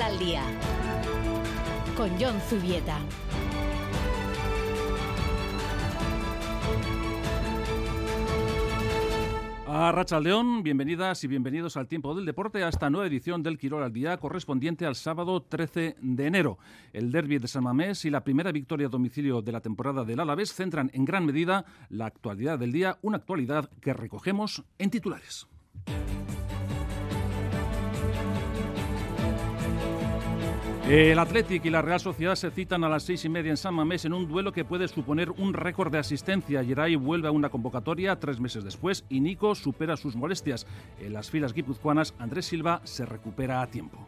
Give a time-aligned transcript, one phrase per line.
[0.00, 0.42] Al día
[1.98, 2.98] con John Zubieta.
[9.66, 13.82] A Rachaldeón, bienvenidas y bienvenidos al Tiempo del Deporte a esta nueva edición del Quirol
[13.82, 16.58] al Día correspondiente al sábado 13 de enero.
[16.94, 20.20] El derby de San Mamés y la primera victoria a domicilio de la temporada del
[20.20, 25.46] Alavés centran en gran medida la actualidad del día, una actualidad que recogemos en titulares.
[30.88, 33.74] El Athletic y la Real Sociedad se citan a las seis y media en San
[33.74, 36.64] Mamés en un duelo que puede suponer un récord de asistencia.
[36.64, 40.66] Geray vuelve a una convocatoria tres meses después y Nico supera sus molestias.
[41.00, 44.06] En las filas guipuzcoanas, Andrés Silva se recupera a tiempo.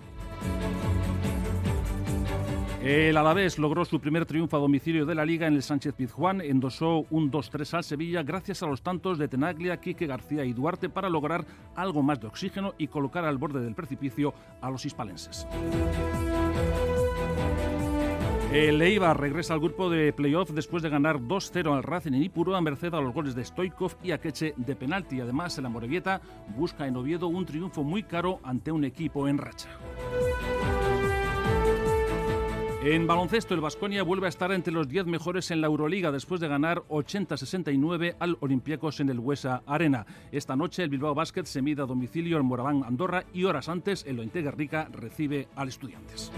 [2.82, 6.42] El Alavés logró su primer triunfo a domicilio de la Liga en el Sánchez Pizjuán,
[6.42, 10.90] endosó un 2-3 al Sevilla gracias a los tantos de Tenaglia, Quique García y Duarte
[10.90, 11.46] para lograr
[11.76, 15.46] algo más de oxígeno y colocar al borde del precipicio a los hispalenses.
[18.54, 22.60] El Eibar regresa al grupo de playoff después de ganar 2-0 al Racing en Ipuro
[22.62, 25.20] merced a los goles de Stoikov y Akeche de penalti.
[25.20, 26.20] Además, el Amorebieta
[26.56, 29.70] busca en Oviedo un triunfo muy caro ante un equipo en racha.
[32.86, 36.38] En baloncesto, el Vasconia vuelve a estar entre los 10 mejores en la Euroliga después
[36.38, 40.04] de ganar 80-69 al Olympiacos en el Huesa Arena.
[40.30, 44.04] Esta noche el Bilbao Basket se mide a domicilio en Moraván, Andorra y horas antes
[44.06, 46.30] el Ointe Guerrica recibe al Estudiantes.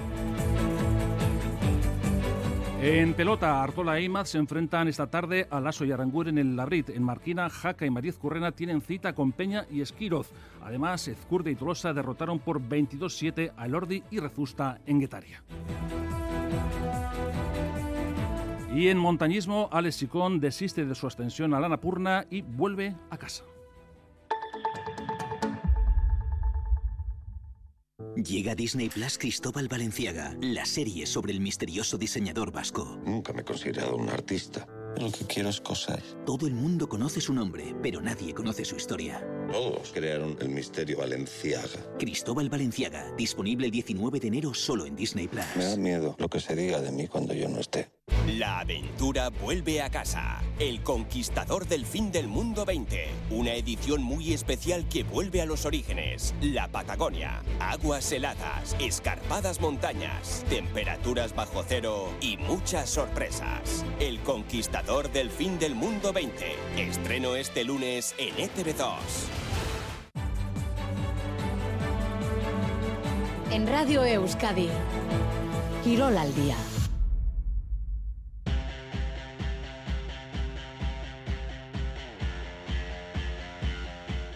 [2.80, 6.56] En pelota, Artola e Imaz se enfrentan esta tarde a Lasso y Aranguren en el
[6.56, 6.90] Labrit.
[6.90, 10.30] En Marquina, Jaca y Mariz Currena tienen cita con Peña y Esquiroz.
[10.62, 15.42] Además, Ezcurde y Tolosa derrotaron por 22-7 a Elordi y Rezusta en Guetaria.
[18.74, 23.16] Y en montañismo, Alex Sicón desiste de su ascensión a la Napurna y vuelve a
[23.16, 23.44] casa.
[28.16, 32.98] Llega a Disney Plus Cristóbal Valenciaga, la serie sobre el misterioso diseñador vasco.
[33.04, 34.66] Nunca me he considerado un artista.
[34.98, 36.00] Lo que quiero es cosas.
[36.24, 39.26] Todo el mundo conoce su nombre, pero nadie conoce su historia.
[39.52, 41.96] Todos crearon el misterio Valenciaga.
[41.98, 45.44] Cristóbal Valenciaga, disponible el 19 de enero solo en Disney Plus.
[45.56, 47.90] Me da miedo lo que se diga de mí cuando yo no esté.
[48.26, 50.42] La aventura vuelve a casa.
[50.58, 53.08] El Conquistador del Fin del Mundo 20.
[53.30, 56.34] Una edición muy especial que vuelve a los orígenes.
[56.40, 57.42] La Patagonia.
[57.60, 63.86] Aguas heladas, escarpadas montañas, temperaturas bajo cero y muchas sorpresas.
[64.00, 66.56] El Conquistador del Fin del Mundo 20.
[66.76, 68.98] Estreno este lunes en E ETV2.
[73.52, 74.68] En Radio Euskadi,
[75.84, 76.56] Quirol al día.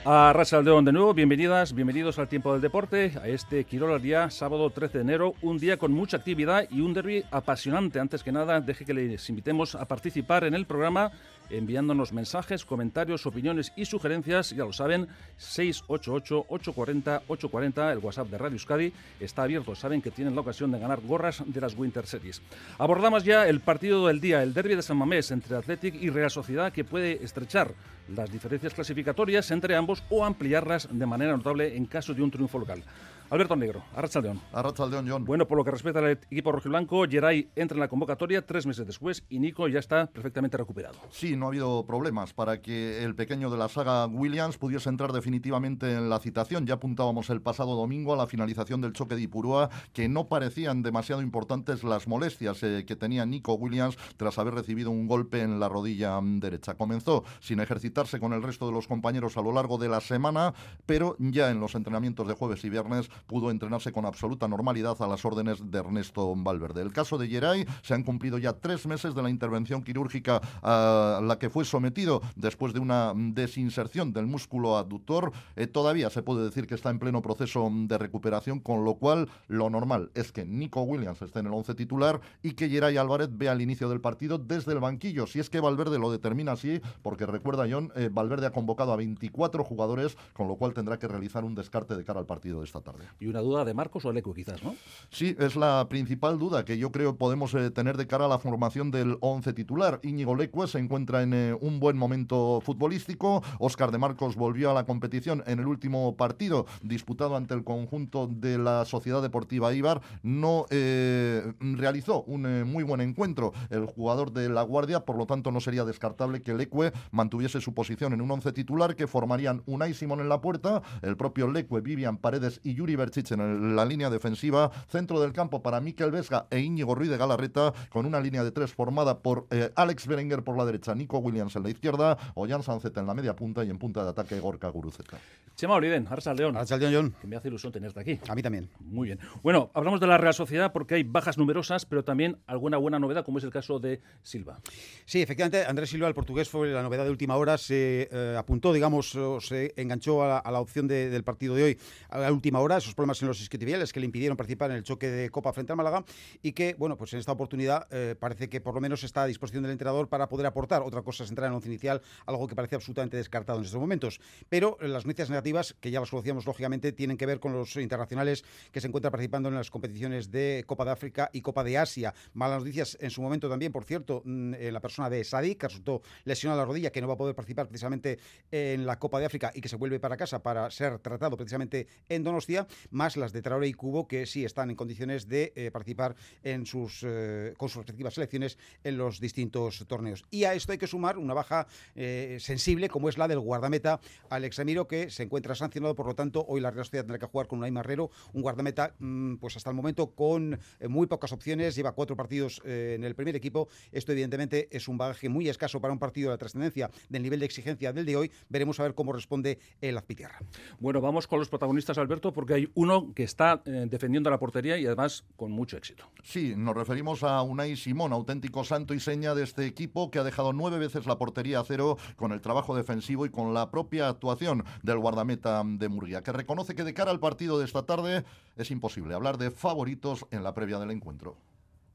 [0.02, 4.30] A Rachaldeón de nuevo, bienvenidas, bienvenidos al Tiempo del Deporte, a este Quirol al día,
[4.30, 8.00] sábado 13 de enero, un día con mucha actividad y un derby apasionante.
[8.00, 11.12] Antes que nada, deje que les invitemos a participar en el programa
[11.50, 15.06] enviándonos mensajes, comentarios, opiniones y sugerencias, ya lo saben,
[15.38, 21.02] 688-840-840, el WhatsApp de Radio Euskadi está abierto, saben que tienen la ocasión de ganar
[21.02, 22.40] gorras de las Winter Series.
[22.78, 26.30] Abordamos ya el partido del día, el derby de San Mamés entre Athletic y Real
[26.30, 27.74] Sociedad que puede estrechar
[28.14, 32.58] las diferencias clasificatorias entre ambos o ampliarlas de manera notable en caso de un triunfo
[32.58, 32.82] local.
[33.30, 34.40] Alberto Negro, Arrachaldeón.
[34.52, 35.24] Arrachaldeón, John.
[35.24, 38.84] Bueno, por lo que respecta al equipo rojiblanco, Geray entra en la convocatoria tres meses
[38.86, 40.96] después y Nico ya está perfectamente recuperado.
[41.10, 45.12] Sí, no ha habido problemas para que el pequeño de la saga Williams pudiese entrar
[45.12, 46.66] definitivamente en la citación.
[46.66, 50.82] Ya apuntábamos el pasado domingo a la finalización del choque de Ipurúa que no parecían
[50.82, 55.60] demasiado importantes las molestias eh, que tenía Nico Williams tras haber recibido un golpe en
[55.60, 56.74] la rodilla mm, derecha.
[56.74, 60.52] Comenzó sin ejercitarse con el resto de los compañeros a lo largo de la semana,
[60.84, 65.06] pero ya en los entrenamientos de jueves y viernes pudo entrenarse con absoluta normalidad a
[65.06, 66.82] las órdenes de Ernesto Valverde.
[66.82, 71.20] El caso de Geray se han cumplido ya tres meses de la intervención quirúrgica a
[71.22, 75.32] la que fue sometido después de una desinserción del músculo aductor.
[75.56, 79.28] Eh, todavía se puede decir que está en pleno proceso de recuperación, con lo cual
[79.48, 83.28] lo normal es que Nico Williams esté en el once titular y que Geray Álvarez
[83.32, 85.26] vea el inicio del partido desde el banquillo.
[85.26, 88.96] Si es que Valverde lo determina así, porque recuerda John, eh, Valverde ha convocado a
[88.96, 92.66] 24 jugadores, con lo cual tendrá que realizar un descarte de cara al partido de
[92.66, 93.04] esta tarde.
[93.18, 94.74] Y una duda de Marcos o Aleco, quizás, ¿no?
[95.10, 98.38] Sí, es la principal duda que yo creo podemos eh, tener de cara a la
[98.38, 100.00] formación del 11 titular.
[100.02, 103.42] Íñigo Lecue se encuentra en eh, un buen momento futbolístico.
[103.58, 108.26] Óscar de Marcos volvió a la competición en el último partido disputado ante el conjunto
[108.26, 110.00] de la Sociedad Deportiva Ibar.
[110.22, 112.40] No eh, realizó un
[112.70, 116.54] muy buen encuentro el jugador de La Guardia, por lo tanto no sería descartable que
[116.54, 120.82] Lecue mantuviese su posición en un 11 titular que formarían Unai Simón en la puerta,
[121.02, 125.62] el propio Lecue, Vivian Paredes y Yuri Berchich en la línea defensiva, centro del campo
[125.62, 129.46] para Miquel Vesga e Íñigo Ruiz de Galarreta, con una línea de tres formada por
[129.50, 133.14] eh, Alex Berenguer por la derecha, Nico Williams en la izquierda, Ollán Sanceta en la
[133.14, 135.18] media punta y en punta de ataque Gorka Guruceta.
[135.56, 136.56] Chema Oliden, Arsa León.
[136.78, 138.18] León, Que me hace ilusión tenerte aquí.
[138.28, 138.70] A mí también.
[138.80, 139.18] Muy bien.
[139.42, 143.24] Bueno, hablamos de la Real Sociedad porque hay bajas numerosas, pero también alguna buena novedad,
[143.24, 144.60] como es el caso de Silva.
[145.04, 147.58] Sí, efectivamente, Andrés Silva, el portugués, fue la novedad de última hora.
[147.58, 152.32] Se eh, apuntó, digamos, se enganchó a la, opción del partido de hoy a la
[152.32, 155.52] última hora, problemas en los isquiotibiales que le impidieron participar en el choque de Copa
[155.52, 156.04] frente al Málaga
[156.42, 159.26] y que, bueno, pues en esta oportunidad eh, parece que por lo menos está a
[159.26, 160.82] disposición del entrenador para poder aportar.
[160.82, 163.80] Otra cosa es entrar en el once inicial, algo que parece absolutamente descartado en estos
[163.80, 164.20] momentos.
[164.48, 167.76] Pero eh, las noticias negativas, que ya las conocíamos lógicamente, tienen que ver con los
[167.76, 171.78] internacionales que se encuentran participando en las competiciones de Copa de África y Copa de
[171.78, 172.14] Asia.
[172.34, 175.68] Malas noticias en su momento también, por cierto, mm, en la persona de Sadik, que
[175.68, 178.18] resultó lesionada la rodilla, que no va a poder participar precisamente
[178.50, 181.86] en la Copa de África y que se vuelve para casa para ser tratado precisamente
[182.08, 185.70] en Donostia, más las de Traore y Cubo, que sí están en condiciones de eh,
[185.70, 190.24] participar en sus, eh, con sus respectivas selecciones en los distintos torneos.
[190.30, 194.00] Y a esto hay que sumar una baja eh, sensible, como es la del guardameta
[194.28, 197.26] Alex Ramiro, que se encuentra sancionado, por lo tanto, hoy la Real Sociedad tendrá que
[197.26, 200.58] jugar con un Marrero, un guardameta, mm, pues hasta el momento con
[200.88, 203.68] muy pocas opciones, lleva cuatro partidos en el primer equipo.
[203.92, 207.40] Esto, evidentemente, es un bagaje muy escaso para un partido de la trascendencia del nivel
[207.40, 208.32] de exigencia del de hoy.
[208.48, 210.40] Veremos a ver cómo responde el Azpitierra.
[210.78, 214.76] Bueno, vamos con los protagonistas, Alberto, porque hay uno que está eh, defendiendo la portería
[214.78, 216.04] y además con mucho éxito.
[216.22, 220.24] Sí, nos referimos a Unai Simón, auténtico santo y seña de este equipo que ha
[220.24, 224.08] dejado nueve veces la portería a cero con el trabajo defensivo y con la propia
[224.08, 228.24] actuación del guardameta de Murguía, que reconoce que de cara al partido de esta tarde
[228.56, 231.36] es imposible hablar de favoritos en la previa del encuentro.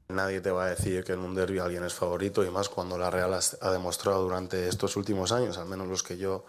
[0.08, 2.98] Nadie te va a decir que en un derby alguien es favorito y más cuando
[2.98, 6.46] la Real ha demostrado durante estos últimos años, al menos los que yo,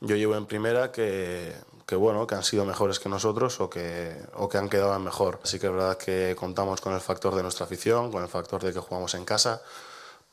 [0.00, 1.52] yo llevo en primera, que,
[1.86, 5.40] que, bueno, que han sido mejores que nosotros o que, o que han quedado mejor.
[5.42, 8.62] Así que es verdad que contamos con el factor de nuestra afición, con el factor
[8.62, 9.62] de que jugamos en casa,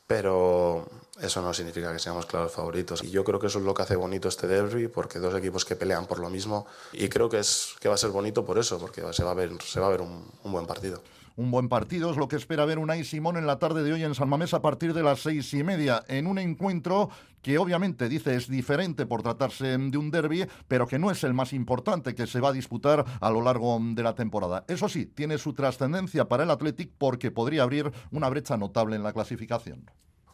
[0.06, 0.86] pero
[1.20, 3.02] eso no significa que seamos claros favoritos.
[3.02, 5.64] Y yo creo que eso es lo que hace bonito este derby, porque dos equipos
[5.64, 8.58] que pelean por lo mismo, y creo que, es, que va a ser bonito por
[8.58, 11.00] eso, porque se va a ver, se va a ver un, un buen partido
[11.40, 12.10] un buen partido.
[12.10, 14.52] Es lo que espera ver Unai Simón en la tarde de hoy en San Mamés
[14.52, 17.08] a partir de las seis y media, en un encuentro
[17.40, 21.32] que obviamente dice es diferente por tratarse de un derby, pero que no es el
[21.32, 24.64] más importante que se va a disputar a lo largo de la temporada.
[24.68, 29.02] Eso sí, tiene su trascendencia para el Athletic porque podría abrir una brecha notable en
[29.02, 29.90] la clasificación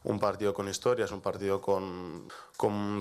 [0.06, 2.28] un partido con historia, es un partido con,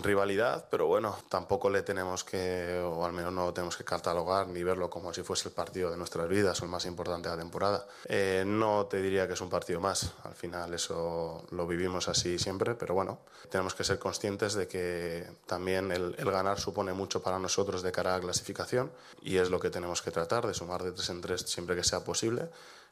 [0.04, 4.64] rivalidad, pero bueno, tampoco le tenemos que, o al menos no tenemos que catalogar ni
[4.64, 7.42] verlo como si fuese el partido de nuestras vidas o el más importante de la
[7.42, 7.88] temporada.
[8.06, 12.40] Eh, no te diría que es un partido más, al final eso lo vivimos así
[12.40, 13.20] siempre, pero bueno,
[13.52, 17.92] tenemos que ser conscientes de que también el, el ganar supone mucho para nosotros de
[17.92, 18.92] cara a la clasificación
[19.22, 21.84] y es lo que tenemos que tratar, de sumar de tres en tres siempre que
[21.84, 22.50] sea posible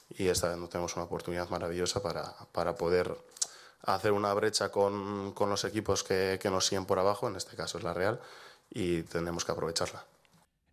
[0.10, 3.18] y esta vez no tenemos una oportunidad maravillosa para, para poder
[3.84, 7.56] hacer una brecha con, con los equipos que, que, nos siguen por abajo, en este
[7.56, 8.20] caso es la Real,
[8.70, 10.06] y tenemos que aprovecharla.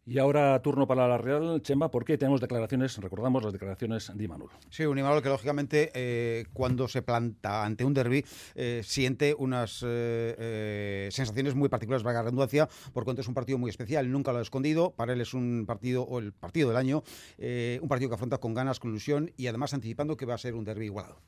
[0.06, 4.48] Y ahora turno para la Real, Chemba, porque tenemos declaraciones, recordamos las declaraciones de Imanol.
[4.70, 8.24] Sí, un Imanol que lógicamente eh, cuando se planta ante un derby
[8.54, 13.70] eh, siente unas eh, sensaciones muy particulares, la redundancia, por cuanto es un partido muy
[13.70, 17.04] especial, nunca lo ha escondido, para él es un partido, o el partido del año,
[17.38, 20.54] un partido que afronta con ganas, con ilusión y además anticipando que va a ser
[20.54, 21.20] un derby igualado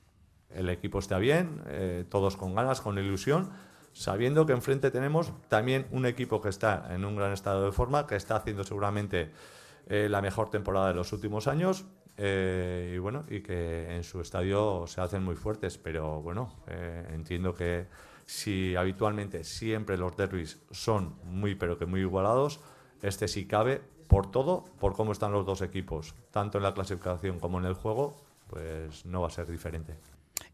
[0.55, 3.51] el equipo está bien, eh, todos con ganas, con ilusión,
[3.93, 8.07] sabiendo que enfrente tenemos también un equipo que está en un gran estado de forma,
[8.07, 9.31] que está haciendo seguramente
[9.87, 11.85] eh, la mejor temporada de los últimos años
[12.17, 16.55] eh, y bueno, y que en su estadio se hacen muy fuertes, pero bueno,
[17.11, 17.87] entiendo que
[18.27, 22.61] si habitualmente siempre los derbis son muy pero que muy igualados,
[23.03, 27.41] este sí cabe por todo, por cómo están los dos equipos, tanto en la clasificación
[27.41, 28.15] como en el juego,
[28.47, 29.97] pues no va a ser diferente.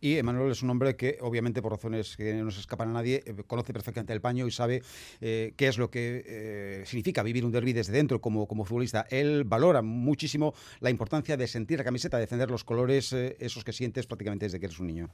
[0.00, 3.22] Y Emanuel es un hombre que, obviamente, por razones que no se escapan a nadie,
[3.26, 4.82] eh, conoce perfectamente el paño y sabe
[5.20, 9.06] eh, qué es lo que eh, significa vivir un derby desde dentro como, como futbolista.
[9.10, 13.72] Él valora muchísimo la importancia de sentir la camiseta, de defender los colores, esos que
[13.72, 15.10] sientes prácticamente desde que eres un niño.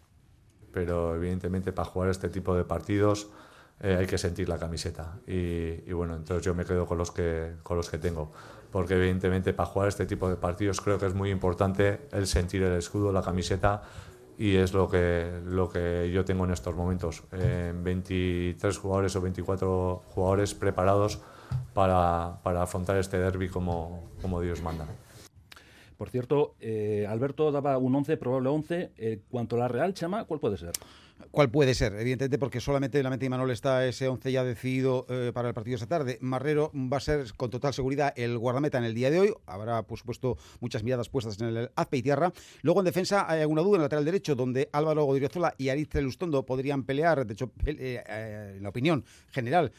[0.73, 3.31] Pero, evidentemente, para jugar este tipo de partidos.
[3.81, 7.55] hay que sentir la camiseta y, y, bueno entonces yo me quedo con los que
[7.65, 8.31] con los que tengo
[8.71, 12.63] porque evidentemente para jugar este tipo de partidos creo que es muy importante el sentir
[12.63, 13.83] el escudo la camiseta
[14.39, 17.23] y es lo que, lo que yo tengo en estos momentos.
[17.31, 21.21] 23 jugadores o 24 jugadores preparados
[21.73, 24.87] para, para afrontar este derby como, como Dios manda.
[25.97, 28.93] Por cierto, eh, Alberto daba un 11, probable 11.
[28.97, 30.73] Eh, cuanto la Real, Chama, ¿cuál puede ser?
[31.35, 34.45] Cuál puede ser, evidentemente porque solamente en la mente de Manuel está ese 11 ya
[34.45, 36.19] decidido eh, para el partido de esta tarde.
[36.21, 39.83] Marrero va a ser con total seguridad el guardameta en el día de hoy, habrá
[39.83, 42.33] por supuesto muchas miradas puestas en el Azpe y Tierra.
[42.63, 45.95] Luego en defensa hay alguna duda en el lateral derecho donde Álvaro Godriozola y Aritz
[45.97, 49.73] Lustondo podrían pelear, de hecho eh, eh, en la opinión general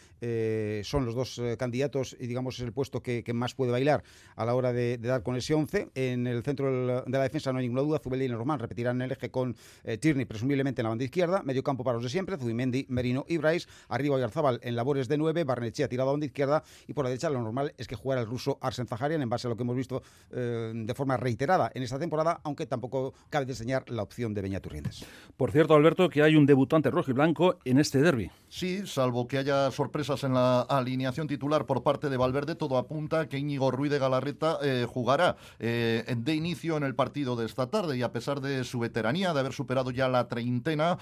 [0.83, 4.03] son los dos candidatos y digamos es el puesto que, más puede bailar
[4.35, 5.89] a la hora de, dar con ese 11.
[5.93, 9.11] En el centro de la defensa no hay ninguna duda, Zubelín y Román repetirán el
[9.11, 9.55] eje con
[9.99, 13.37] Tierney presumiblemente en la banda izquierda, medio campo para los de siempre, Zubimendi, Merino y
[13.37, 17.09] Bryce, arriba Oyarzábal en labores de 9, Barnechea tirado a banda izquierda y por la
[17.09, 19.63] derecha lo normal es que jugara el ruso Arsen Zaharian en base a lo que
[19.63, 20.01] hemos visto
[20.31, 25.05] eh, de forma reiterada en esta temporada, aunque tampoco cabe diseñar la opción de Beñaturrientes.
[25.37, 28.31] Por cierto, Alberto, que hay un debutante rojo y blanco en este derby.
[28.47, 33.27] Sí, salvo que haya sorpresas en la alineación titular por parte de Valverde, todo apunta
[33.27, 37.67] que Íñigo Ruiz de Galarreta eh, jugará eh, de inicio en el partido de esta
[37.67, 40.97] tarde y a pesar de su veteranía, de haber superado ya la treintena,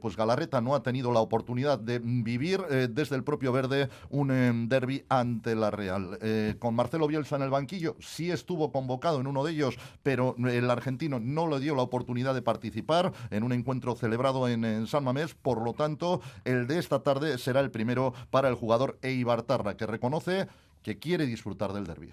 [0.00, 2.60] pues Galarreta no ha tenido la oportunidad de vivir
[2.90, 6.18] desde el propio Verde un em, derby ante la Real.
[6.58, 10.70] con Marcelo Bielsa en el banquillo, sí estuvo convocado en uno de ellos, pero el
[10.70, 15.34] argentino no le dio la oportunidad de participar en un encuentro celebrado en, San Mamés.
[15.34, 19.76] Por lo tanto, el de esta tarde será el primero para el jugador Eibar Tarra,
[19.76, 20.48] que reconoce
[20.82, 22.10] que quiere disfrutar del derby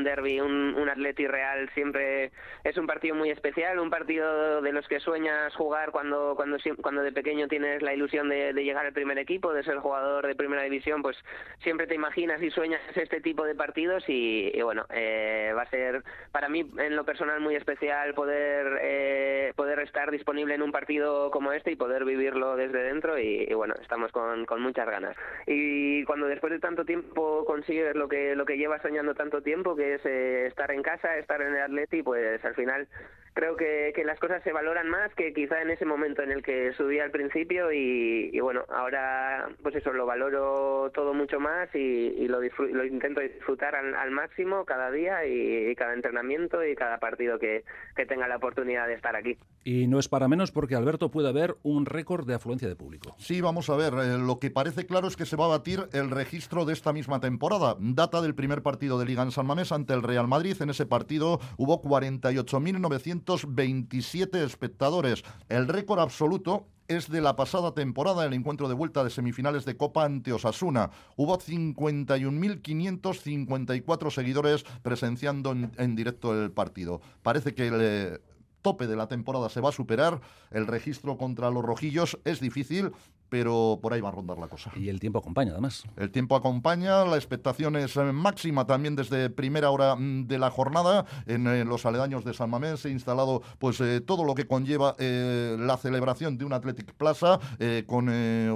[0.00, 2.30] un derby, un, un Atleti Real siempre
[2.64, 7.02] es un partido muy especial, un partido de los que sueñas jugar cuando cuando cuando
[7.02, 10.62] de pequeño tienes la ilusión de, llegar al primer equipo, de ser jugador de primera
[10.62, 11.16] división, pues
[11.62, 16.02] siempre te imaginas y sueñas este tipo de partidos y, bueno, eh, va a ser
[16.32, 21.30] para mí en lo personal muy especial poder eh, poder estar disponible en un partido
[21.30, 25.16] como este y poder vivirlo desde dentro y, bueno, estamos con, con muchas ganas.
[25.46, 29.76] Y cuando después de tanto tiempo consigues lo que lo que llevas soñando tanto tiempo
[29.76, 32.88] que es eh, estar en casa, estar en el Atleti, pues al final
[33.34, 36.42] creo que, que, las cosas se valoran más que quizá en ese momento en el
[36.42, 42.26] que subí al principio y, bueno, ahora pues eso, lo valoro todo mucho más y,
[42.28, 47.64] lo, lo, intento disfrutar al, máximo cada día y, cada entrenamiento y cada partido que,
[47.94, 49.38] que, tenga la oportunidad de estar aquí.
[49.64, 53.14] Y no es para menos porque Alberto puede haber un récord de afluencia de público.
[53.18, 55.88] Sí, vamos a ver, eh, lo que parece claro es que se va a batir
[55.92, 59.72] el registro de esta misma temporada, data del primer partido de Liga en San Mamés
[59.72, 65.24] ante el Real Madrid, en ese partido hubo 48.900 27 espectadores.
[65.48, 69.76] El récord absoluto es de la pasada temporada, el encuentro de vuelta de semifinales de
[69.76, 70.90] Copa ante Osasuna.
[71.16, 77.00] Hubo 51.554 seguidores presenciando en, directo el partido.
[77.22, 78.18] Parece que el eh,
[78.60, 80.20] tope de la temporada se va a superar.
[80.50, 82.90] El registro contra los rojillos es difícil,
[83.30, 84.72] pero por ahí va a rondar la cosa.
[84.76, 85.84] Y el tiempo acompaña, además.
[85.96, 90.50] El tiempo acompaña, la expectación es eh, máxima también desde primera hora mm, de la
[90.50, 91.06] jornada.
[91.26, 94.46] En eh, los aledaños de San Mamés se ha instalado pues eh, todo lo que
[94.46, 97.38] conlleva la celebración de un Athletic Plaza,
[97.86, 98.06] con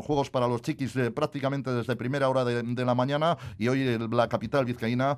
[0.02, 3.38] juegos para los chiquis prácticamente desde primera hora de, la mañana.
[3.58, 5.16] Y hoy la capital vizcaína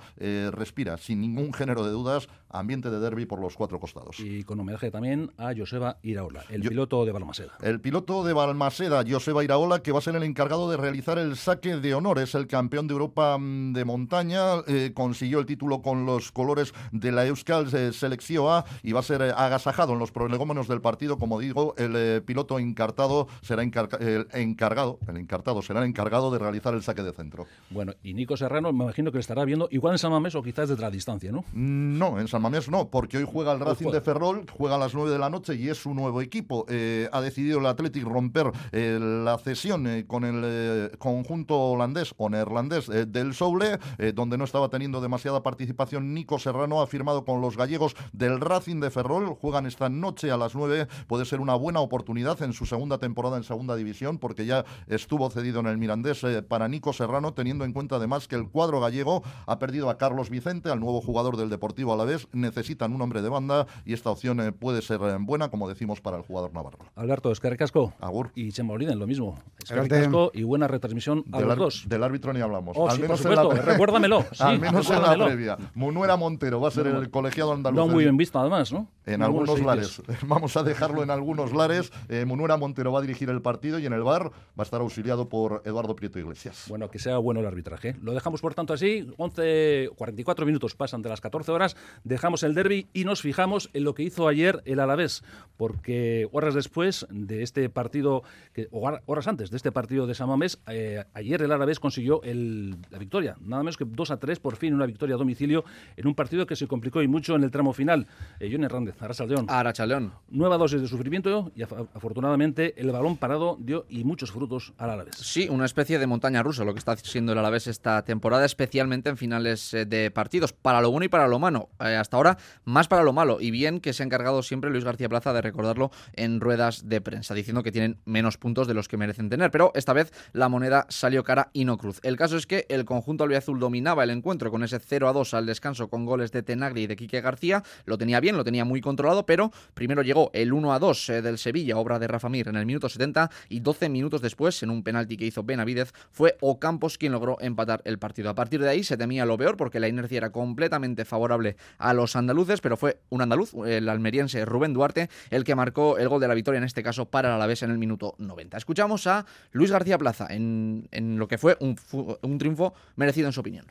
[0.52, 4.20] respira, sin ningún género de dudas, ambiente de derby por los cuatro costados.
[4.20, 7.52] Y con homenaje también a Joseba Iraola, el piloto de Balmaseda.
[7.62, 11.36] El piloto de Balmaseda, Joseba Iraola, que va a ser el encargado de realizar el
[11.36, 12.18] saque de honor.
[12.18, 16.74] Es el campeón de Europa mm, de montaña, eh, consiguió el título con los colores
[16.90, 20.66] de la Euskal eh, Selección A y va a ser eh, agasajado en los prolegómenos
[20.66, 21.16] del partido.
[21.16, 26.74] Como digo, el piloto encartado será el encargado, el encartado será el encargado de realizar
[26.74, 27.46] el saque de centro.
[27.70, 30.42] Bueno, y Nico Serrano me imagino que le estará viendo igual en San Mamés o
[30.42, 31.44] quizás desde la distancia, ¿no?
[31.52, 34.78] Mm, no, en San Mamés no, porque hoy juega el Racing de Ferrol, juega a
[34.78, 36.66] las 9 de la noche y es su nuevo equipo.
[37.12, 42.88] ha decidido el Athletic romper la cesión eh, con el eh, conjunto holandés o neerlandés
[42.88, 43.78] eh, del Soule,
[44.14, 46.14] donde no estaba teniendo demasiada participación.
[46.14, 49.34] Nico Serrano ha firmado con los gallegos del Racing de Ferrol.
[49.34, 50.86] Juegan esta noche a las 9.
[51.06, 55.30] Puede ser una buena oportunidad en su segunda temporada en segunda división, porque ya estuvo
[55.30, 59.22] cedido en el Mirandés para Nico Serrano, teniendo en cuenta además que el cuadro gallego
[59.46, 62.28] ha perdido a Carlos Vicente, al nuevo jugador del Deportivo a la vez.
[62.32, 66.22] Necesitan un hombre de banda y esta opción puede ser buena, como decimos, para el
[66.22, 66.78] jugador navarro.
[66.94, 67.94] Alberto, es Casco.
[68.00, 68.30] Agur.
[68.34, 69.25] Y se me olviden lo mismo.
[69.66, 71.84] Casco y buena retransmisión a los dos.
[71.88, 72.76] Del árbitro ni hablamos.
[72.78, 74.24] Oh, al menos en la, recuérdamelo.
[74.38, 75.58] al menos en la previa.
[75.74, 77.76] Munuera Montero va a ser el colegiado andaluz.
[77.76, 78.88] No muy bien visto, además, ¿no?
[79.06, 80.02] En algunos lares.
[80.26, 81.92] Vamos a dejarlo en algunos lares.
[82.08, 84.80] Eh, Munuera Montero va a dirigir el partido y en el bar va a estar
[84.80, 86.66] auxiliado por Eduardo Prieto Iglesias.
[86.68, 87.96] Bueno, que sea bueno el arbitraje.
[88.02, 89.08] Lo dejamos, por tanto, así.
[89.16, 91.76] 11, 44 minutos pasan de las 14 horas.
[92.04, 95.22] Dejamos el derby y nos fijamos en lo que hizo ayer el Alavés.
[95.56, 98.68] Porque horas después de este partido, que,
[99.08, 102.98] Horas antes de este partido de San Mamés, eh, ayer el Alavés consiguió el, la
[102.98, 105.64] victoria, nada menos que 2 a 3, por fin una victoria a domicilio
[105.96, 108.06] en un partido que se complicó y mucho en el tramo final.
[108.40, 109.46] Eh, Johnny Hernández, Arrachaldeón.
[109.48, 110.12] Arrachaldeón.
[110.28, 114.90] Nueva dosis de sufrimiento y af- afortunadamente el balón parado dio y muchos frutos al
[114.90, 115.14] Alavés.
[115.16, 119.08] Sí, una especie de montaña rusa lo que está siendo el Alavés esta temporada, especialmente
[119.08, 121.68] en finales eh, de partidos, para lo bueno y para lo malo.
[121.78, 123.40] Eh, hasta ahora, más para lo malo.
[123.40, 127.00] Y bien que se ha encargado siempre Luis García Plaza de recordarlo en ruedas de
[127.00, 129.50] prensa, diciendo que tienen menos puntos de los que merecen tener.
[129.50, 132.00] Pero esta vez la moneda salió cara y no cruz.
[132.02, 135.34] El caso es que el conjunto albiazul dominaba el encuentro con ese 0 a 2
[135.34, 137.62] al descanso con goles de Tenagri y de Quique García.
[137.84, 141.22] Lo tenía bien, lo tenía muy controlado, pero primero llegó el 1 a 2 eh,
[141.22, 144.70] del Sevilla, obra de Rafa Mir, en el minuto 70 y 12 minutos después, en
[144.70, 148.30] un penalti que hizo Benavidez, fue Ocampos quien logró empatar el partido.
[148.30, 151.92] A partir de ahí se temía lo peor porque la inercia era completamente favorable a
[151.94, 156.20] los andaluces, pero fue un andaluz, el almeriense Rubén Duarte, el que marcó el gol
[156.20, 158.56] de la victoria, en este caso para el Alavés en el minuto 90.
[158.56, 161.76] Escuchamos a Luis García Plaza en, en lo que fue un,
[162.22, 163.66] un triunfo merecido en su opinión.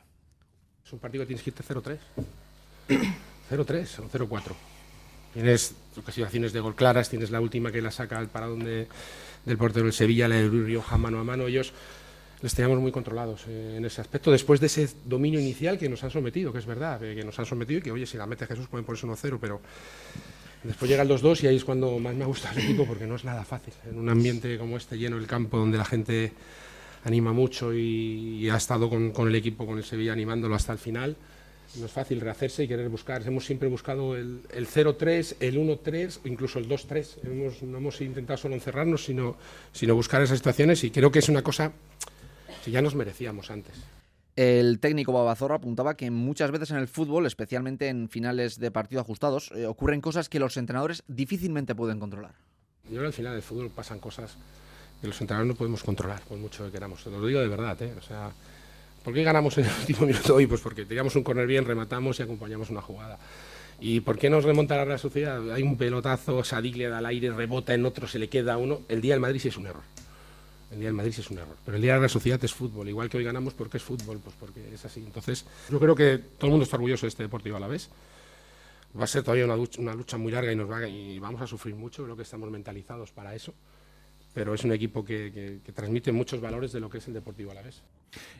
[0.84, 1.98] Es un partido que tienes que irte 0-3.
[3.50, 4.42] 0-3 o 0-4.
[5.34, 8.88] Tienes ocasiones de gol claras, tienes la última que la saca al paradón de-
[9.44, 11.46] del portero del Sevilla, la de Rioja mano a mano.
[11.46, 11.72] Ellos
[12.42, 16.02] les teníamos muy controlados eh, en ese aspecto, después de ese dominio inicial que nos
[16.04, 18.46] han sometido, que es verdad, que nos han sometido y que, oye, si la mete
[18.46, 19.60] Jesús pueden ponerse 1-0, pero
[20.66, 23.06] después llega el 2-2 y ahí es cuando más me ha gustado el equipo porque
[23.06, 23.74] no es nada fácil.
[23.88, 26.32] En un ambiente como este, lleno el campo, donde la gente
[27.04, 30.78] anima mucho y, y ha estado con, el equipo, con el Sevilla, animándolo hasta el
[30.78, 31.16] final.
[31.76, 33.22] No es fácil rehacerse y querer buscar.
[33.26, 37.24] Hemos siempre buscado el, el 0-3, el 1-3, o incluso el 2-3.
[37.24, 39.36] Hemos, no hemos intentado solo encerrarnos, sino,
[39.72, 41.72] sino buscar esas situaciones y creo que es una cosa
[42.64, 43.74] que ya nos merecíamos antes.
[44.36, 49.00] El técnico Babazorra apuntaba que muchas veces en el fútbol, especialmente en finales de partido
[49.00, 52.34] ajustados, eh, ocurren cosas que los entrenadores difícilmente pueden controlar.
[52.84, 54.36] Yo creo que al final del fútbol pasan cosas
[55.00, 57.02] que los entrenadores no podemos controlar, por mucho que queramos.
[57.02, 57.94] Te lo digo de verdad, ¿eh?
[57.98, 58.30] O sea,
[59.02, 60.46] ¿por qué ganamos en el último minuto hoy?
[60.46, 63.18] Pues porque tiramos un corner bien, rematamos y acompañamos una jugada.
[63.80, 65.50] ¿Y por qué nos remonta la Real Sociedad?
[65.50, 68.82] Hay un pelotazo, Sadik da al aire, rebota en otro, se le queda a uno.
[68.90, 69.95] El día del Madrid sí es un error.
[70.70, 71.56] El día del Madrid es un error.
[71.64, 72.88] Pero el día de la Sociedad es fútbol.
[72.88, 74.18] Igual que hoy ganamos, porque es fútbol?
[74.18, 75.00] Pues porque es así.
[75.00, 77.88] Entonces, yo creo que todo el mundo está orgulloso de este Deportivo a la vez.
[78.98, 80.80] Va a ser todavía una lucha, muy larga y, nos va,
[81.20, 82.02] vamos a sufrir mucho.
[82.04, 83.54] Creo que estamos mentalizados para eso.
[84.34, 87.52] Pero es un equipo que- que transmite muchos valores de lo que es el Deportivo
[87.52, 87.82] a la vez.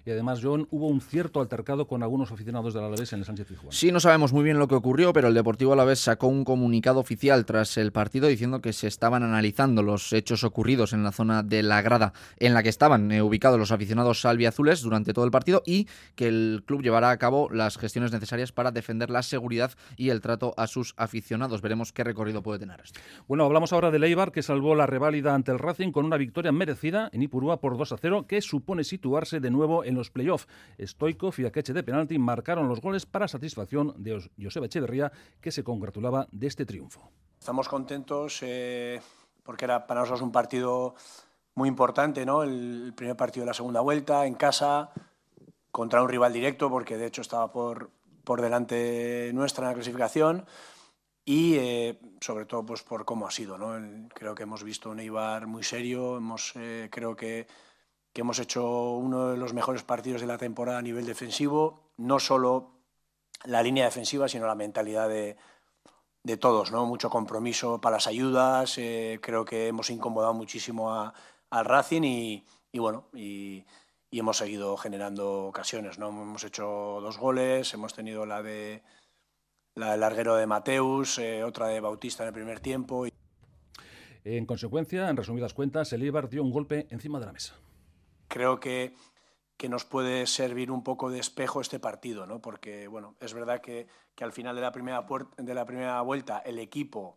[0.04, 3.48] Y además, John, hubo un cierto altercado con algunos aficionados del Alavés en el Sánchez
[3.48, 3.72] Pizjuán.
[3.72, 7.00] Sí, no sabemos muy bien lo que ocurrió, pero el Deportivo Alavés sacó un comunicado
[7.00, 11.42] oficial tras el partido diciendo que se estaban analizando los hechos ocurridos en la zona
[11.42, 15.30] de la grada en la que estaban eh, ubicados los aficionados salviazules durante todo el
[15.32, 19.72] partido y que el club llevará a cabo las gestiones necesarias para defender la seguridad
[19.96, 21.62] y el trato a sus aficionados.
[21.62, 23.00] Veremos qué recorrido puede tener esto.
[23.26, 26.52] Bueno, hablamos ahora del Eibar, que salvó la reválida ante el Racing con una victoria
[26.52, 30.46] merecida en Ipurúa por 2 a 0, que supone situarse de nuevo en los playoffs.
[30.80, 35.50] Stoikov y Akeche de penalti marcaron los goles para satisfacción de Os- Joseba Echeverría, que
[35.50, 37.10] se congratulaba de este triunfo.
[37.38, 39.00] Estamos contentos eh,
[39.42, 40.94] porque era para nosotros un partido
[41.54, 42.42] muy importante, ¿no?
[42.42, 44.90] El primer partido de la segunda vuelta en casa
[45.70, 47.90] contra un rival directo, porque de hecho estaba por,
[48.24, 50.44] por delante nuestra en la clasificación
[51.24, 53.76] y eh, sobre todo pues por cómo ha sido, ¿no?
[53.76, 57.46] El- creo que hemos visto un Eibar muy serio, hemos eh, creo que
[58.16, 62.18] que hemos hecho uno de los mejores partidos de la temporada a nivel defensivo, no
[62.18, 62.70] solo
[63.44, 65.36] la línea defensiva, sino la mentalidad de,
[66.22, 66.86] de todos, ¿no?
[66.86, 71.12] Mucho compromiso para las ayudas, eh, creo que hemos incomodado muchísimo a-
[71.50, 73.66] al Racing y, y bueno, y,
[74.12, 76.08] hemos seguido generando ocasiones, ¿no?
[76.08, 76.64] Hemos hecho
[77.02, 78.82] dos goles, hemos tenido la de
[79.74, 83.04] la del larguero de Mateus, eh, otra de Bautista en el primer tiempo.
[84.24, 87.56] En consecuencia, en resumidas cuentas, el Eibar dio un golpe encima de la mesa.
[88.28, 88.94] Creo que,
[89.56, 92.40] que nos puede servir un poco de espejo este partido, ¿no?
[92.40, 96.38] Porque, bueno, es verdad que, que al final de la, primera de la primera vuelta
[96.38, 97.16] el equipo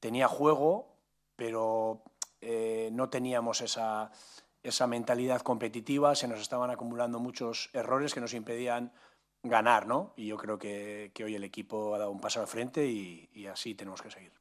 [0.00, 0.94] tenía juego,
[1.36, 2.02] pero
[2.40, 4.10] eh, no teníamos esa,
[4.62, 8.92] esa mentalidad competitiva, se nos estaban acumulando muchos errores que nos impedían
[9.42, 10.12] ganar, ¿no?
[10.16, 13.28] Y yo creo que, que hoy el equipo ha dado un paso al frente y,
[13.32, 14.37] y así tenemos que seguir.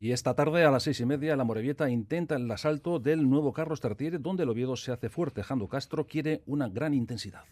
[0.00, 3.52] Y esta tarde a las seis y media, la Morevieta intenta el asalto del nuevo
[3.52, 5.42] Carlos Tartiere, donde el Oviedo se hace fuerte.
[5.42, 7.42] Jando Castro quiere una gran intensidad.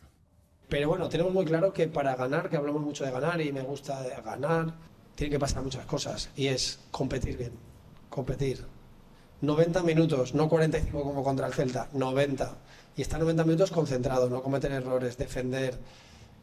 [0.68, 3.62] Pero bueno, tenemos muy claro que para ganar, que hablamos mucho de ganar y me
[3.62, 4.74] gusta ganar,
[5.16, 7.52] tiene que pasar muchas cosas y es competir bien,
[8.08, 8.64] competir.
[9.40, 12.58] 90 minutos, no 45 como contra el Celta, 90.
[12.96, 15.76] Y estar 90 minutos concentrado, no cometer errores, defender,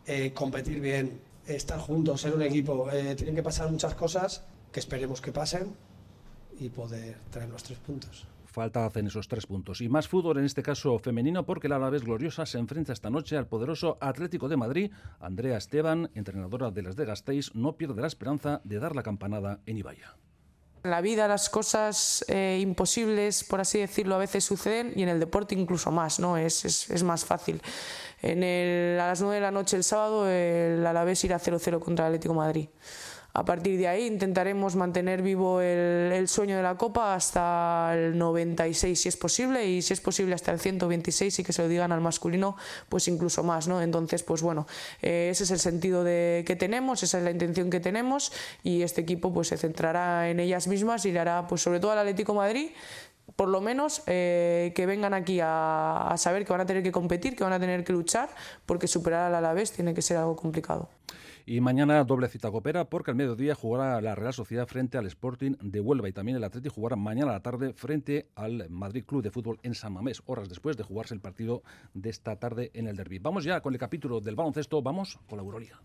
[0.06, 2.92] eh, competir bien, estar juntos, ser un equipo.
[2.92, 5.74] Eh, tienen que pasar muchas cosas que esperemos que pasen
[6.60, 8.26] y poder traer los tres puntos.
[8.46, 9.82] Falta hacen esos tres puntos.
[9.82, 13.36] Y más fútbol, en este caso femenino, porque la Alavés Gloriosa se enfrenta esta noche
[13.36, 14.92] al poderoso Atlético de Madrid.
[15.20, 19.60] Andrea Esteban, entrenadora de las de Gasteiz, no pierde la esperanza de dar la campanada
[19.66, 20.16] en Ibaya.
[20.84, 25.10] En la vida las cosas eh, imposibles, por así decirlo, a veces suceden y en
[25.10, 26.38] el deporte incluso más, ¿no?
[26.38, 27.60] Es, es, es más fácil.
[28.22, 32.06] En el, a las 9 de la noche el sábado el Alavés irá 0-0 contra
[32.06, 32.70] el Atlético de Madrid.
[33.36, 39.02] A partir de ahí intentaremos mantener vivo el, sueño de la Copa hasta el 96
[39.02, 41.92] si es posible y si es posible hasta el 126 y que se lo digan
[41.92, 42.56] al masculino
[42.90, 43.82] pues incluso más, ¿no?
[43.82, 44.68] Entonces pues bueno,
[45.02, 48.84] eh, ese es el sentido de, que tenemos, esa es la intención que tenemos y
[48.84, 51.98] este equipo pues se centrará en ellas mismas y le hará pues sobre todo al
[51.98, 52.70] Atlético Madrid
[53.36, 56.92] por lo menos eh, que vengan aquí a, a, saber que van a tener que
[56.92, 58.30] competir, que van a tener que luchar,
[58.68, 60.90] porque superar al Alavés tiene que ser algo complicado.
[61.46, 65.56] Y mañana doble cita copera porque al mediodía jugará la Real Sociedad frente al Sporting
[65.60, 69.24] de Huelva y también el Atlético jugará mañana a la tarde frente al Madrid Club
[69.24, 71.62] de Fútbol en San Mamés, horas después de jugarse el partido
[71.94, 73.20] de esta tarde en el derby.
[73.20, 75.82] Vamos ya con el capítulo del baloncesto, vamos con la Euroliga.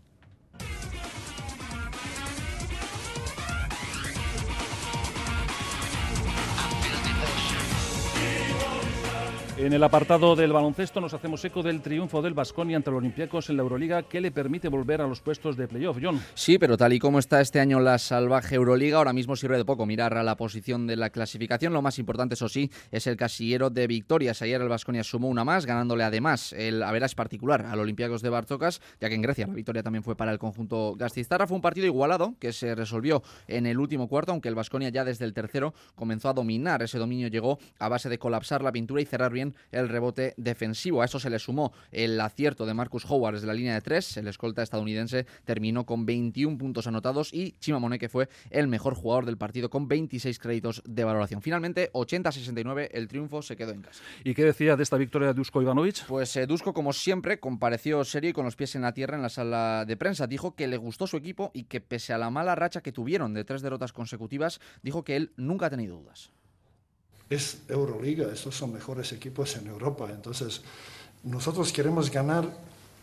[9.59, 13.49] En el apartado del baloncesto nos hacemos eco del triunfo del Vasconia ante los Olympiacos
[13.49, 15.97] en la Euroliga que le permite volver a los puestos de playoff.
[16.01, 16.21] John.
[16.33, 19.65] Sí, pero tal y como está este año la salvaje Euroliga, ahora mismo sirve de
[19.65, 21.73] poco mirar a la posición de la clasificación.
[21.73, 24.41] Lo más importante, eso sí, es el casillero de victorias.
[24.41, 28.79] Ayer el Vasconia sumó una más, ganándole además el Averas particular al Olympiacos de Bartocas,
[29.01, 31.47] ya que en Grecia la victoria también fue para el conjunto Gastizarra.
[31.47, 35.03] Fue un partido igualado que se resolvió en el último cuarto, aunque el Vasconia ya
[35.03, 36.81] desde el tercero comenzó a dominar.
[36.81, 41.01] Ese dominio llegó a base de colapsar la pintura y cerrar bien el rebote defensivo.
[41.01, 44.17] A eso se le sumó el acierto de Marcus Howard desde la línea de tres.
[44.17, 48.95] El escolta estadounidense terminó con 21 puntos anotados y Chima Monet, que fue el mejor
[48.95, 51.41] jugador del partido con 26 créditos de valoración.
[51.41, 54.01] Finalmente, 80-69, el triunfo se quedó en casa.
[54.23, 56.05] ¿Y qué decía de esta victoria de Dusko Ivanovic?
[56.05, 59.21] Pues eh, Dusko, como siempre, compareció serio y con los pies en la tierra en
[59.21, 60.27] la sala de prensa.
[60.27, 63.33] Dijo que le gustó su equipo y que pese a la mala racha que tuvieron
[63.33, 66.31] de tres derrotas consecutivas, dijo que él nunca ha tenido dudas
[67.29, 70.07] es Euroliga, estos son mejores equipos en Europa.
[70.09, 70.61] Entonces,
[71.23, 72.45] nosotros queremos ganar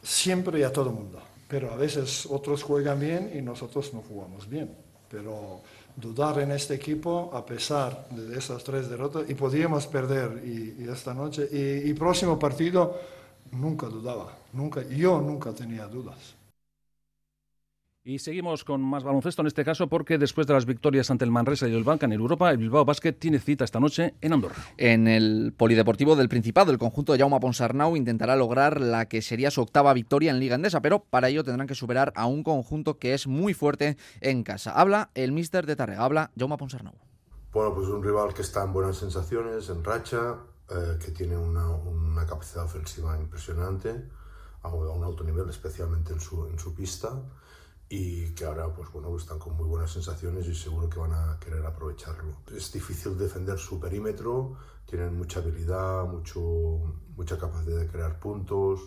[0.03, 4.49] siempre y a todo mundo, pero a veces otros juegan bien y nosotros no jugamos
[4.49, 4.75] bien.
[5.09, 5.61] Pero
[5.95, 11.15] dudar en este equipo a pesar de esas tres derrotas, y podíamos perder y, esta
[11.15, 12.99] noche, y, y próximo partido,
[13.53, 16.36] nunca dudaba, nunca, yo nunca tenía dudas.
[18.09, 21.33] Y seguimos con más baloncesto en este caso porque después de las victorias ante el
[21.33, 24.55] Manresa y el Banca en Europa, el Bilbao Basket tiene cita esta noche en Andorra.
[24.77, 29.51] En el Polideportivo del Principado, el conjunto de Jaume Ponsarnau intentará lograr la que sería
[29.51, 32.97] su octava victoria en Liga Endesa, pero para ello tendrán que superar a un conjunto
[32.97, 34.71] que es muy fuerte en casa.
[34.71, 36.95] Habla el míster de Tarrega, habla Jaume Ponsarnau.
[37.53, 40.37] Bueno, pues un rival que está en buenas sensaciones, en racha,
[40.71, 44.01] eh, que tiene una, una, capacidad ofensiva impresionante,
[44.63, 47.11] a un alto nivel, especialmente en su, en su pista
[47.89, 51.39] y que ahora pues bueno están con muy buenas sensaciones y seguro que van a
[51.39, 52.39] querer aprovecharlo.
[52.55, 56.41] Es difícil defender su perímetro, tienen mucha habilidad, mucho,
[57.17, 58.81] mucha capacidad de crear puntos,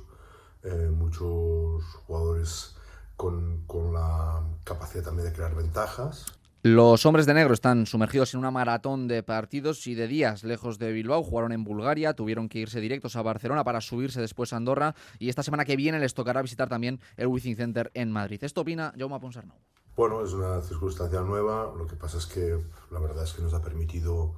[0.63, 2.75] eh, muchos jugadores
[3.15, 6.38] con, con la capacidad también de crear ventajas.
[6.61, 10.77] Los hombres de negro están sumergidos en una maratón de partidos y de días lejos
[10.77, 11.23] de Bilbao.
[11.23, 15.29] Jugaron en Bulgaria, tuvieron que irse directos a Barcelona para subirse después a Andorra y
[15.29, 18.43] esta semana que viene les tocará visitar también el Wizzing Center en Madrid.
[18.43, 19.55] Esto opina Jaume Ponsarnau.
[19.95, 21.73] Bueno, es una circunstancia nueva.
[21.77, 22.59] Lo que pasa es que
[22.91, 24.35] la verdad es que nos ha permitido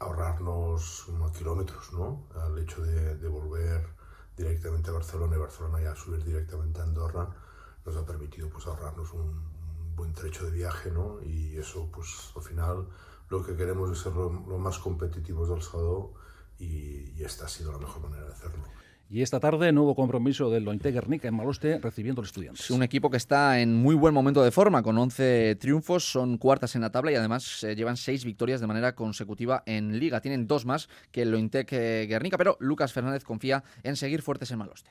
[0.00, 1.06] ahorrarnos
[1.38, 2.26] kilómetros, ¿no?
[2.44, 3.86] Al hecho de, de volver
[4.36, 7.28] directamente a Barcelona y Barcelona ya subir directamente a Andorra
[7.84, 9.51] nos ha permitido pues ahorrarnos un,
[9.94, 11.22] buen trecho de viaje, ¿no?
[11.22, 12.88] Y eso, pues al final
[13.28, 16.14] lo que queremos es ser lo, lo más competitivos del sábado
[16.58, 18.64] y, y, esta ha sido la mejor manera de hacerlo.
[19.12, 22.70] Y esta tarde, nuevo compromiso del Lointe Guernica en Maloste recibiendo al Estudiantes.
[22.70, 26.76] Un equipo que está en muy buen momento de forma, con 11 triunfos, son cuartas
[26.76, 30.22] en la tabla y además eh, llevan seis victorias de manera consecutiva en Liga.
[30.22, 34.60] Tienen dos más que el Lointe Guernica, pero Lucas Fernández confía en seguir fuertes en
[34.60, 34.90] Maloste.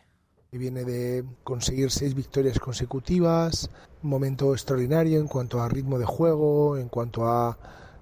[0.53, 3.69] Viene de conseguir seis victorias consecutivas,
[4.03, 7.57] un momento extraordinario en cuanto a ritmo de juego, en cuanto a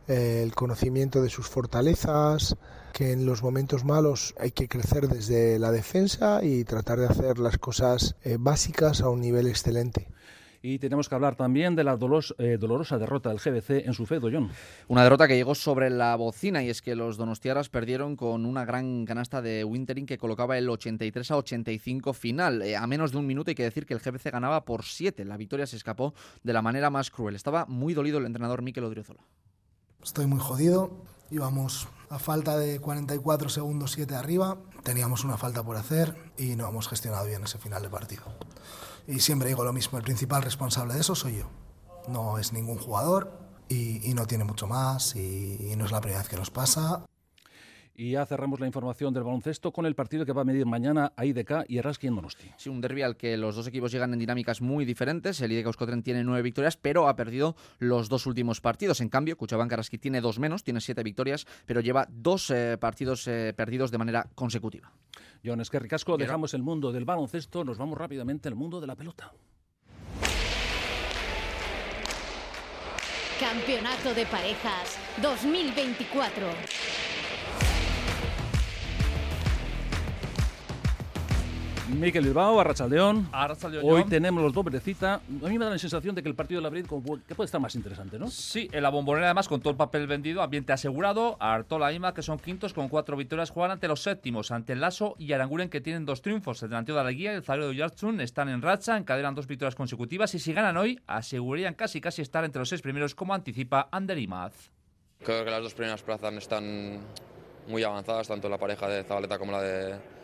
[0.07, 2.55] eh, el conocimiento de sus fortalezas,
[2.91, 7.37] que en los momentos malos hay que crecer desde la defensa y tratar de hacer
[7.37, 10.07] las cosas eh, básicas a un nivel excelente.
[10.61, 14.05] Y tenemos que hablar también de la dolos, eh, dolorosa derrota del GBC en su
[14.05, 14.49] fe, John.
[14.87, 18.65] Una derrota que llegó sobre la bocina y es que los donostiaras perdieron con una
[18.65, 22.61] gran canasta de Wintering que colocaba el 83 a 85 final.
[22.61, 25.23] Eh, a menos de un minuto hay que decir que el GBC ganaba por 7.
[25.23, 27.35] La victoria se escapó de la manera más cruel.
[27.35, 29.21] Estaba muy dolido el entrenador Mikel Odriozola.
[30.03, 31.03] Estoy muy jodido.
[31.31, 36.67] Íbamos a falta de 44 segundos 7 arriba, teníamos una falta por hacer y no
[36.67, 38.23] hemos gestionado bien ese final de partido.
[39.09, 41.49] Y siempre digo lo mismo, el principal responsable de eso soy yo.
[42.07, 43.31] No es ningún jugador
[43.67, 47.03] y, no tiene mucho más y, y no es la primera vez que nos pasa.
[47.99, 51.11] Y ya cerramos la información del baloncesto con el partido que va a medir mañana
[51.17, 52.49] a IDK y Eraski en Donosti.
[52.55, 55.41] Sí, un derbi al que los dos equipos llegan en dinámicas muy diferentes.
[55.41, 59.01] El IDK Euskotren tiene nueve victorias, pero ha perdido los dos últimos partidos.
[59.01, 63.27] En cambio, Cuchabank Araski tiene dos menos, tiene siete victorias, pero lleva dos eh, partidos
[63.27, 64.93] eh, perdidos de manera consecutiva.
[65.43, 68.95] John Esquerri Casco, dejamos el mundo del baloncesto, nos vamos rápidamente al mundo de la
[68.95, 69.33] pelota.
[73.41, 77.18] Campeonato de Parejas 2024.
[81.89, 83.29] Miquel Bilbao, Arrachaldeón.
[83.31, 85.15] Arrachaldeón, Hoy tenemos los doble cita.
[85.15, 86.87] A mí me da la sensación de que el partido de la Brit
[87.27, 88.29] que puede estar más interesante, ¿no?
[88.29, 92.21] Sí, en la bombonera además con todo el papel vendido, ambiente asegurado, Artola Ima que
[92.21, 95.81] son quintos con cuatro victorias juegan ante los séptimos, ante el Lasso y Aranguren que
[95.81, 96.61] tienen dos triunfos.
[96.63, 99.47] El delantero de la guía y el zaguero de Yartsun están en racha, encadenan dos
[99.47, 103.33] victorias consecutivas y si ganan hoy asegurarían casi casi estar entre los seis primeros como
[103.33, 104.53] anticipa Ander Imaz.
[105.23, 106.99] Creo que las dos primeras plazas están
[107.67, 110.18] muy avanzadas, tanto la pareja de Zabaleta como la de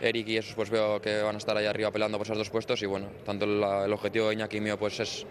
[0.00, 2.50] Eric y esos pues veo que van a estar ahí arriba peleando por esos dos
[2.50, 5.26] puestos y bueno, tanto la- el objetivo de Iñaki y mío pues es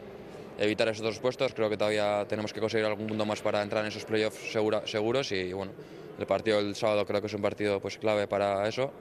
[0.59, 3.83] evitar esos dos puestos, creo que todavía tenemos que conseguir algún punto más para entrar
[3.83, 5.71] en esos playoffs segura- seguros y bueno,
[6.19, 8.91] el partido del sábado creo que es un partido pues clave para eso.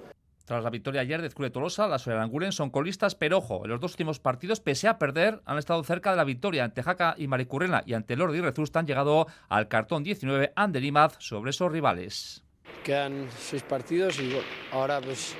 [0.45, 3.81] Tras la victoria ayer de Zcure Tolosa, las Aranguren son colistas, pero ojo, en los
[3.81, 7.27] dos últimos partidos, pese a perder, han estado cerca de la victoria ante Jaca y
[7.27, 11.73] Maricurrena y ante Lordi y Rezusta han llegado al cartón 19 Ander Imaz sobre esos
[11.73, 12.45] rivales.
[12.85, 15.35] Quedan seis partidos y bueno, ahora pues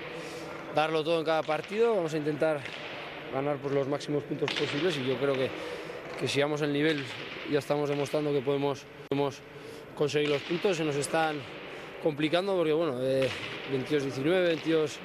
[0.77, 1.97] darlo todo en cada partido.
[1.97, 2.61] Vamos a intentar
[3.33, 5.51] ganar por los máximos puntos posibles y yo creo que,
[6.21, 7.03] que si vamos el nivel
[7.51, 9.39] ya estamos demostrando que podemos, podemos
[9.97, 10.77] conseguir los puntos.
[10.77, 11.41] Se nos están
[12.03, 13.29] complicando porque bueno, eh,
[13.73, 14.99] 22-19,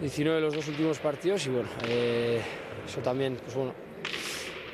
[0.00, 2.40] 22-19 los dos últimos partidos y bueno, eh,
[2.86, 3.74] eso también pues bueno,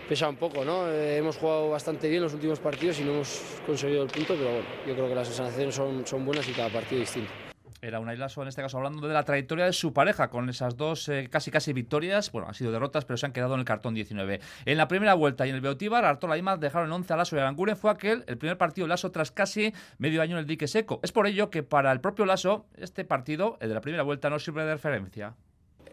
[0.07, 0.87] pesa un poco, ¿no?
[0.91, 4.51] Eh, hemos jugado bastante bien los últimos partidos y no hemos conseguido el punto, pero
[4.51, 7.48] bueno, yo creo que las sensaciones son, son buenas y cada partido distinto.
[7.81, 10.77] Era un Lasso, en este caso hablando de la trayectoria de su pareja, con esas
[10.77, 12.33] dos eh, casi casi victorias.
[12.33, 14.41] Bueno, han sido derrotas, pero se han quedado en el cartón 19.
[14.65, 17.37] En la primera vuelta y en el Beotíbar, Artola y dejaron en 11 a Lasso
[17.37, 17.77] y Aranguren.
[17.77, 20.99] Fue aquel el primer partido de Lasso tras casi medio año en el dique seco.
[21.05, 24.29] Es por ello que para el propio Lasso, este partido, el de la primera vuelta,
[24.29, 25.35] no sirve de referencia.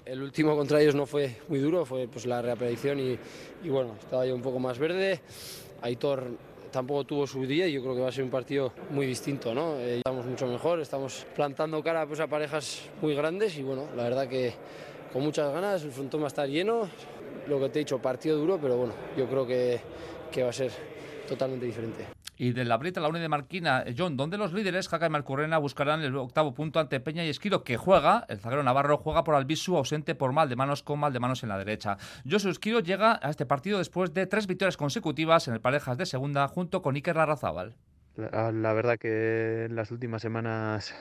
[0.06, 3.18] El último contra ellos no fue muy duro, fue pues la reaparición y,
[3.64, 5.22] y bueno, estaba yo un poco más verde.
[5.82, 6.32] Aitor
[6.76, 9.54] tampoco tuvo su día y yo creo que va a ser un partido muy distinto,
[9.54, 9.78] ¿no?
[9.80, 14.04] Eh, estamos mucho mejor, estamos plantando cara pues, a parejas muy grandes y bueno, la
[14.04, 14.54] verdad que
[15.14, 16.90] con muchas ganas, el frontón va a estar lleno.
[17.48, 19.80] Lo que te he dicho, partido duro, pero bueno, yo creo que,
[20.30, 20.72] que va a ser
[21.30, 22.08] totalmente diferente.
[22.38, 25.58] Y de la Brita, la Uni de Marquina, John, donde los líderes, Jaca y Marcurrena,
[25.58, 29.36] buscarán el octavo punto ante Peña y Esquiro, que juega, el zaguero Navarro juega por
[29.36, 31.98] Albisu, ausente por mal de manos con mal de manos en la derecha.
[32.30, 36.06] Josu Esquiro llega a este partido después de tres victorias consecutivas en el parejas de
[36.06, 37.76] segunda, junto con Iker Larrazábal.
[38.18, 40.94] La, la verdad que en las últimas semanas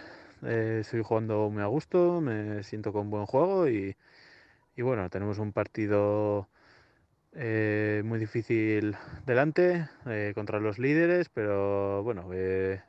[0.42, 3.96] eh, estoy jugando muy a gusto, me siento con buen juego y
[4.76, 6.48] bueno, tenemos un partido
[7.34, 12.80] eh, muy difícil delante eh, contra los líderes, pero bueno, eh,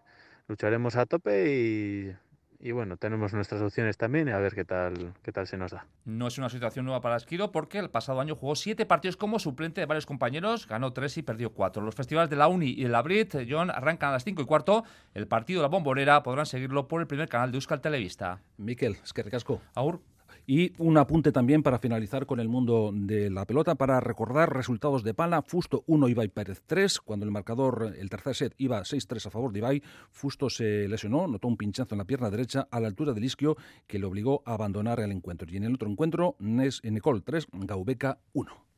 [0.48, 2.16] lucharemos a tope y,
[2.60, 5.72] y bueno, tenemos nuestras opciones también y a ver qué tal, qué tal se nos
[5.72, 5.86] da.
[6.06, 9.40] No es una situación nueva para Esquiro porque el pasado año jugó siete partidos como
[9.40, 11.84] suplente de varios compañeros, ganó tres y perdió cuatro.
[11.84, 14.46] Los festivales de la Uni y de la Brit, John, arrancan a las cinco y
[14.46, 14.84] cuarto.
[15.14, 18.42] El partido de la Bombonera podrán seguirlo por el primer canal de Euskal Televista.
[18.58, 19.62] Miquel, es que recasco.
[19.76, 20.02] Aur.
[20.48, 25.04] Y un apunte también para finalizar con el mundo de la pelota, para recordar resultados
[25.04, 25.42] de Pala.
[25.42, 27.00] Fusto 1, Ibai Pérez 3.
[27.00, 31.28] Cuando el marcador, el tercer set, iba 6-3 a favor de Ibai, Fusto se lesionó,
[31.28, 34.44] notó un pinchazo en la pierna derecha a la altura del isquio que le obligó
[34.46, 35.48] a abandonar el encuentro.
[35.52, 38.75] Y en el otro encuentro, Nes Nicole 3, Gaubeca 1.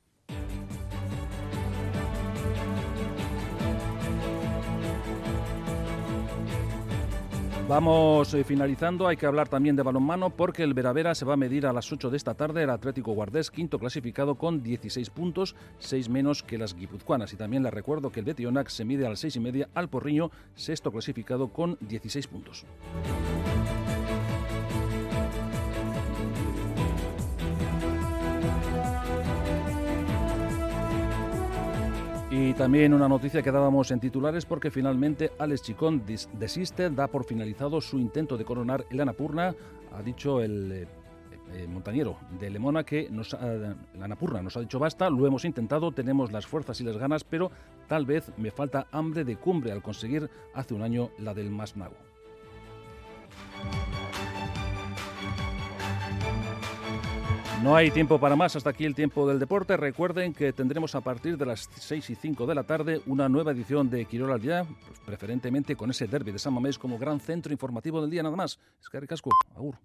[7.68, 11.38] Vamos eh, finalizando, hay que hablar también de balonmano porque el Veravera se va a
[11.38, 15.54] medir a las 8 de esta tarde el Atlético Guardés, quinto clasificado con 16 puntos,
[15.80, 17.34] 6 menos que las guipuzcoanas.
[17.34, 19.90] Y también les recuerdo que el Betionac se mide a las 6 y media al
[19.90, 22.66] Porriño, sexto clasificado con 16 puntos.
[32.40, 37.24] Y también una noticia que dábamos en titulares porque finalmente Alex Chicón desiste, da por
[37.26, 39.56] finalizado su intento de coronar el Anapurna,
[39.92, 40.88] ha dicho el eh,
[41.54, 45.46] eh, montañero de Lemona, que nos ha- la Napurna nos ha dicho basta, lo hemos
[45.46, 47.50] intentado, tenemos las fuerzas y las ganas, pero
[47.88, 51.96] tal vez me falta hambre de cumbre al conseguir hace un año la del Masnago.
[57.68, 59.76] No hay tiempo para más, hasta aquí el tiempo del deporte.
[59.76, 63.52] Recuerden que tendremos a partir de las 6 y 5 de la tarde una nueva
[63.52, 67.20] edición de Quirol al Día, pues preferentemente con ese derby de San Mamés como gran
[67.20, 68.58] centro informativo del día nada más.
[68.82, 68.98] Es que
[69.54, 69.76] agur.